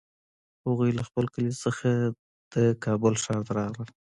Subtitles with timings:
[0.65, 1.87] هغوی له خپل کلي څخه
[2.53, 3.89] د کابل ښار ته راغلل